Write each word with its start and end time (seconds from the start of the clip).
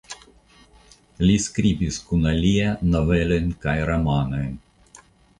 Li 1.25 1.33
skribis 1.43 1.99
kun 2.07 2.25
alia 2.31 2.71
novelojn 2.93 3.51
kaj 3.67 3.75
romanojn. 3.91 4.57